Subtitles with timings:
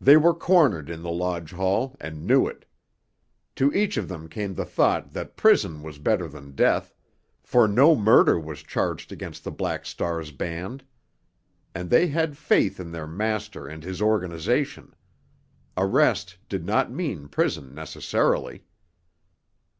[0.00, 2.64] They were cornered in the lodge hall, and knew it.
[3.54, 8.36] To each of them came the thought that prison was better than death—for no murder
[8.36, 10.82] was charged against the Black Star's band.
[11.72, 18.64] And they had faith in their master and his organization—arrest did not mean prison necessarily.